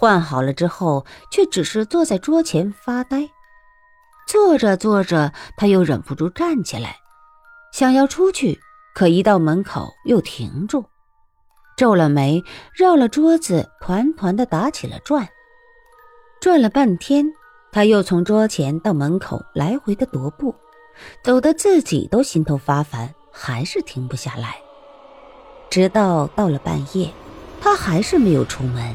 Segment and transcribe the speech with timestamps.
[0.00, 3.28] 换好了之后，却只是坐在桌前发呆。
[4.28, 6.98] 坐着坐着，他又忍不住站起来，
[7.72, 8.60] 想要出去，
[8.94, 10.84] 可一到门口又停住，
[11.76, 15.28] 皱了眉，绕了桌子团团的打起了转。
[16.40, 17.26] 转了半天，
[17.72, 20.54] 他又从桌前到门口来回的踱步，
[21.24, 24.58] 走得自己都心头发烦，还是停不下来。
[25.68, 27.10] 直到到了半夜，
[27.60, 28.94] 他还是没有出门。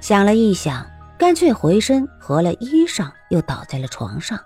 [0.00, 0.86] 想了一想，
[1.18, 4.38] 干脆回身合了衣裳，又倒在了床上。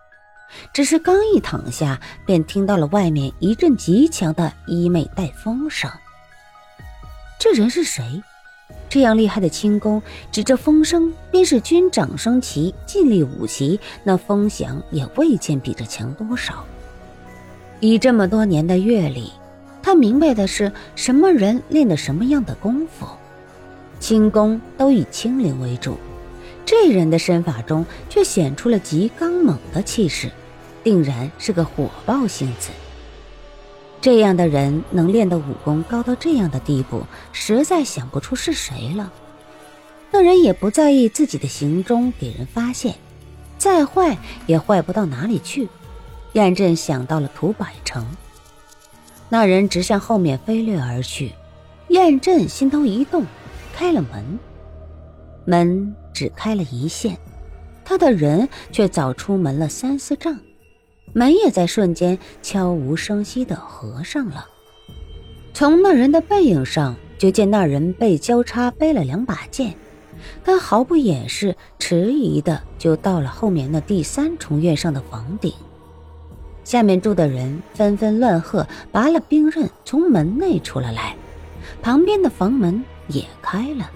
[0.73, 5.91] 只是刚一躺下，便听到了外面一阵极强的衣袂带风声。
[7.39, 8.23] 这人是谁？
[8.89, 16.65] 这样厉害的轻功，指着风声便是军长升旗，尽力舞旗，那风响也未见比这强多少。
[17.81, 19.33] 以这么多年的阅历。
[19.83, 23.07] 他明白的是，什么人练的什么样的功夫，
[24.03, 25.97] 轻功都以轻灵为主。
[26.67, 30.29] 这人的身法中却显出了极刚猛的气势，
[30.83, 32.71] 定然是个火爆性子。
[34.01, 39.13] 这样的人能练的武功高到这样的地步，实在想不出是谁了。
[40.11, 42.97] 那人也不在意自己的行踪给人发现，
[43.57, 45.69] 再坏也坏不到哪里去。
[46.33, 48.05] 燕震想到了屠百成。
[49.29, 51.33] 那人直向后面飞掠而去，
[51.89, 53.25] 燕震心头一动，
[53.73, 54.39] 开了门。
[55.45, 57.17] 门只开了一线，
[57.85, 60.39] 他的人却早出门了三四丈，
[61.13, 64.47] 门也在瞬间悄无声息的合上了。
[65.53, 69.75] 从那人的背影上，就见那人背交叉背了两把剑，
[70.45, 75.53] 他毫不掩饰，迟疑的就到了后面那第三重院上的房顶。
[76.65, 81.17] 下面住的人纷纷乱喝，拔了兵刃，从门内出了来。
[81.83, 83.91] 旁边的房门也开了，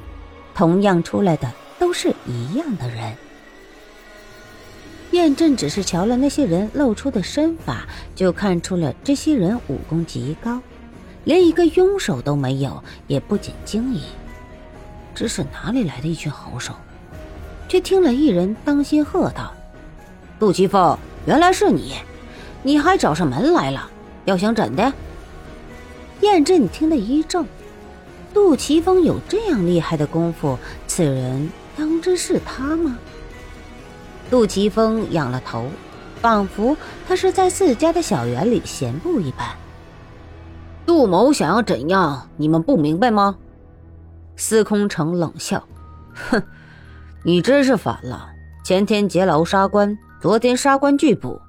[0.55, 3.15] 同样出来的都是一样的人。
[5.12, 10.61] 燕震只是瞧了那些人露出的身法，就看出了这些人武功极高，
[11.25, 14.03] 连一个庸手都没有，也不禁惊疑：
[15.15, 16.75] 这是哪里来的一群好手？
[17.69, 19.53] 却听了一人当心喝道
[20.38, 21.94] ：“杜琪峰，原来是你！”
[22.62, 23.88] 你还找上门来了？
[24.25, 24.93] 要想怎的？
[26.21, 27.47] 燕震听得一怔，
[28.37, 32.99] 杜琪峰有这样厉害的功夫，此人当真是他吗？
[34.29, 35.71] 杜琪峰仰了头，
[36.21, 36.77] 仿佛
[37.09, 39.57] 他是在自家的小园里闲步一般。
[40.85, 42.29] 杜某想要怎样？
[42.37, 43.39] 你们不明白吗？
[44.37, 45.67] 司空城冷笑
[46.29, 46.43] ：“哼，
[47.25, 48.29] 你真是反了！
[48.63, 51.41] 前天劫牢杀官，昨天杀官拒捕。”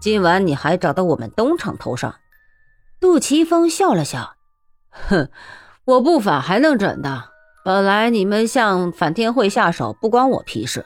[0.00, 2.14] 今晚你还找到我们东厂头上？
[3.00, 4.36] 杜琪峰笑了笑，
[5.08, 5.28] 哼，
[5.86, 7.26] 我不反还能怎的？
[7.64, 10.84] 本来你们向反天会下手不关我屁事，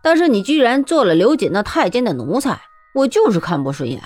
[0.00, 2.62] 但是你居然做了刘瑾那太监的奴才，
[2.94, 4.00] 我就是看不顺眼。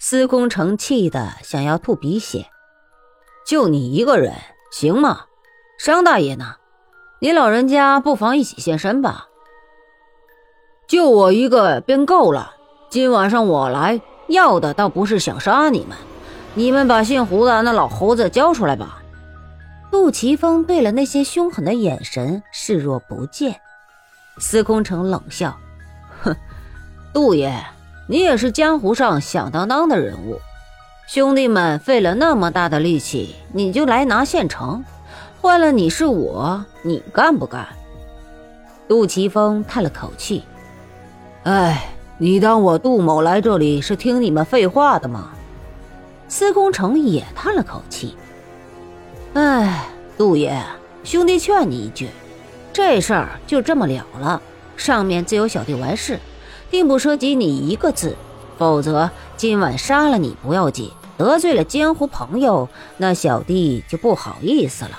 [0.00, 2.46] 司空城气得想要吐鼻血，
[3.46, 4.34] 就你一个人
[4.72, 5.26] 行吗？
[5.78, 6.56] 商大爷呢？
[7.20, 9.28] 你老人家不妨一起现身吧。
[10.88, 12.56] 就我一个便够了。
[12.88, 15.96] 今晚上我来要的倒不是想杀你们，
[16.54, 18.99] 你们把姓胡的那老猴子交出来吧。
[19.90, 23.60] 杜琪峰对了那些凶狠的眼神视若不见。
[24.38, 25.56] 司空城冷笑
[26.22, 26.34] ：“哼，
[27.12, 27.52] 杜爷，
[28.06, 30.40] 你也是江湖上响当当的人物，
[31.08, 34.84] 兄弟们费了那么大的力气，你就来拿现成？
[35.40, 37.66] 换了你是我，你干不干？”
[38.88, 40.44] 杜琪峰叹了口气
[41.44, 41.86] ：“哎。”
[42.22, 45.30] 你当我杜某来这里是听你们废话的吗？
[46.28, 48.14] 司空城也叹了口气
[49.34, 49.86] ：“哎，
[50.18, 50.60] 杜爷，
[51.04, 52.08] 兄弟劝你一句，
[52.72, 54.42] 这事儿就这么了了，
[54.76, 56.18] 上面自有小弟完事，
[56.70, 58.16] 定不涉及你一个字。
[58.58, 64.98] 否则今晚杀了你不要紧，得罪了江湖朋友，那小弟就不好意思了。”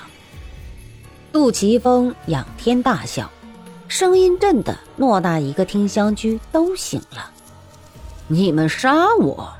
[1.34, 3.30] 杜琪峰仰天大笑。
[3.88, 7.30] 声音震得偌大一个听香居都醒了。
[8.28, 9.54] 你们杀我？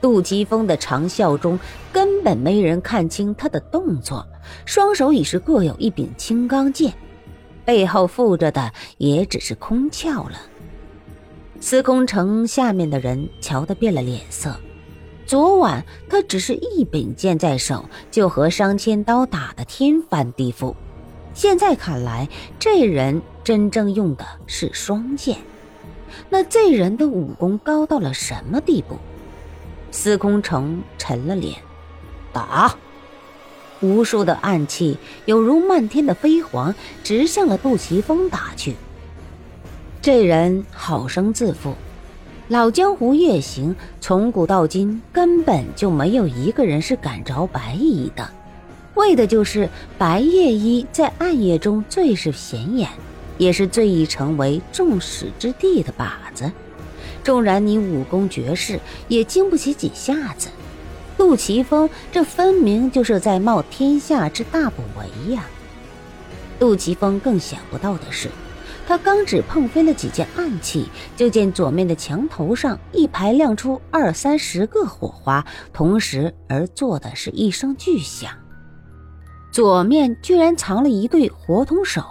[0.00, 1.58] 杜琪峰的长啸中
[1.92, 4.26] 根本没人看清他的动作，
[4.64, 6.92] 双手已是各有一柄青钢剑，
[7.64, 10.40] 背后附着的也只是空鞘了。
[11.60, 14.54] 司空城下面的人瞧得变了脸色。
[15.26, 20.74] 昨晚他只是一柄剑在手，就和商千刀打得天翻地覆。
[21.34, 25.36] 现在看来，这人真正用的是双剑。
[26.28, 28.96] 那这人的武功高到了什么地步？
[29.90, 31.56] 司空城沉了脸，
[32.32, 32.74] 打。
[33.80, 38.76] 无数的暗器有如漫天的飞蝗，直向了杜琪峰打去。
[40.02, 41.74] 这人好生自负，
[42.48, 48.30] 老江湖夜行，从古到今根本就没有一个人是敢着白衣的，
[48.94, 52.88] 为的就是白夜衣在暗夜中最是显眼，
[53.38, 56.50] 也是最易成为众矢之的的靶子。
[57.22, 60.48] 纵然你武功绝世，也经不起几下子。
[61.16, 65.44] 杜琪峰，这分明就是在冒天下之大不韪呀！
[66.58, 68.30] 杜琪峰更想不到的是，
[68.86, 78.32] 他刚只碰飞了几件暗器，就见左面的墙头上一排亮出二三十个火花，同时而做的是一声巨响。
[79.52, 82.02] 左面居然藏了一对活铜手。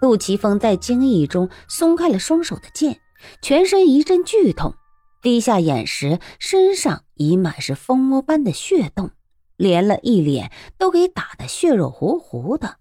[0.00, 3.00] 杜琪峰在惊异中松开了双手的剑，
[3.42, 4.74] 全身一阵剧痛。
[5.20, 9.10] 低下眼时，身上已满是蜂窝般的血洞，
[9.56, 12.76] 连了一脸都给打得血肉糊糊的。